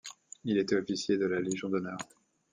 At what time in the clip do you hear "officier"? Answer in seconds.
0.77-1.19